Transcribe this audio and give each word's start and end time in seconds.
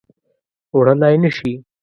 وړلای 0.77 1.15
نه 1.23 1.29
شي 1.37 1.51